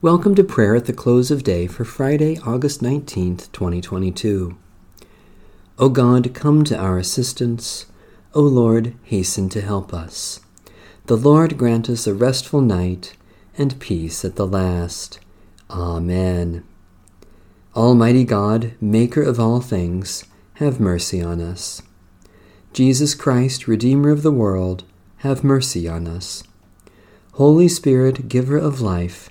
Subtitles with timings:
[0.00, 4.56] Welcome to prayer at the close of day for Friday, August 19th, 2022.
[5.76, 7.86] O God, come to our assistance.
[8.32, 10.38] O Lord, hasten to help us.
[11.06, 13.16] The Lord grant us a restful night
[13.56, 15.18] and peace at the last.
[15.68, 16.62] Amen.
[17.74, 20.22] Almighty God, Maker of all things,
[20.54, 21.82] have mercy on us.
[22.72, 24.84] Jesus Christ, Redeemer of the world,
[25.18, 26.44] have mercy on us.
[27.32, 29.30] Holy Spirit, Giver of life,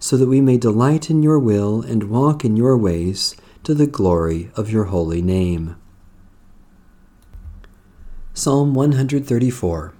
[0.00, 3.86] so that we may delight in your will and walk in your ways to the
[3.86, 5.76] glory of your holy name.
[8.32, 9.94] Psalm 134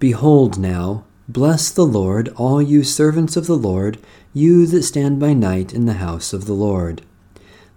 [0.00, 3.98] Behold now, bless the Lord, all you servants of the Lord,
[4.34, 7.02] you that stand by night in the house of the Lord.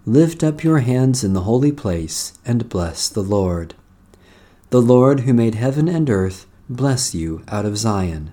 [0.04, 3.74] Lift up your hands in the holy place, and bless the Lord.
[4.70, 8.32] The Lord who made heaven and earth, bless you out of Zion.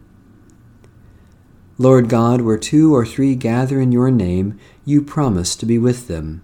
[1.79, 6.07] Lord God, where two or three gather in your name, you promise to be with
[6.07, 6.43] them.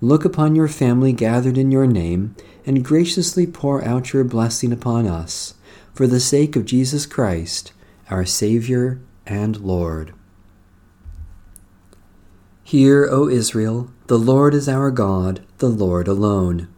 [0.00, 2.34] Look upon your family gathered in your name,
[2.64, 5.54] and graciously pour out your blessing upon us,
[5.92, 7.72] for the sake of Jesus Christ,
[8.08, 10.14] our Savior and Lord.
[12.62, 16.68] Hear, O Israel, the Lord is our God, the Lord alone.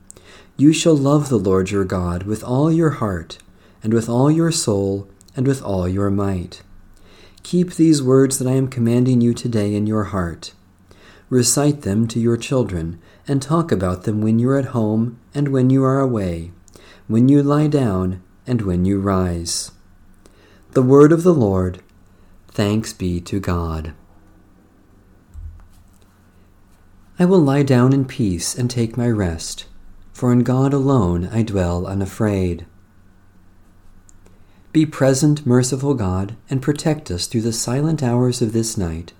[0.57, 3.39] You shall love the Lord your God with all your heart,
[3.81, 6.63] and with all your soul, and with all your might.
[7.47, 10.53] Keep these words that I am commanding you today in your heart.
[11.31, 15.47] Recite them to your children, and talk about them when you are at home and
[15.51, 16.51] when you are away,
[17.07, 19.71] when you lie down and when you rise.
[20.73, 21.81] The word of the Lord.
[22.49, 23.95] Thanks be to God.
[27.17, 29.67] I will lie down in peace and take my rest,
[30.13, 32.67] for in God alone I dwell unafraid.
[34.77, 39.15] Be present, merciful God, and protect us through the silent hours of this night,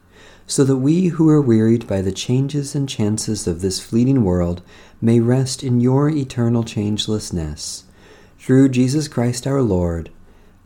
[0.47, 4.61] so that we who are wearied by the changes and chances of this fleeting world
[5.01, 7.85] may rest in your eternal changelessness.
[8.39, 10.11] Through Jesus Christ our Lord.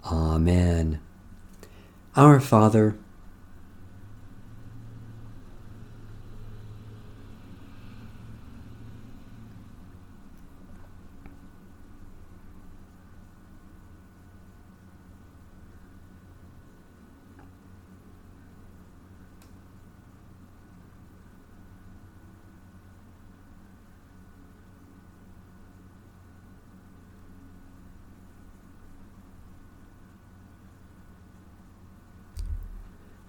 [0.06, 0.98] Amen.
[2.16, 2.96] Our Father,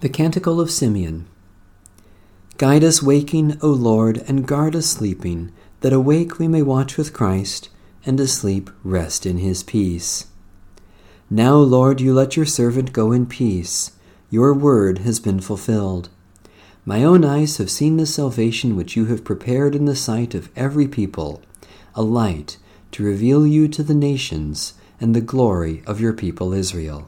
[0.02, 1.28] The Canticle of Simeon.
[2.58, 5.52] Guide us waking, O Lord, and guard us sleeping,
[5.82, 7.70] that awake we may watch with Christ,
[8.04, 10.26] and asleep rest in his peace.
[11.30, 13.92] Now, Lord, you let your servant go in peace.
[14.32, 16.10] Your word has been fulfilled.
[16.84, 20.50] My own eyes have seen the salvation which you have prepared in the sight of
[20.56, 21.44] every people,
[21.94, 22.58] a light
[22.94, 27.08] to reveal you to the nations and the glory of your people Israel.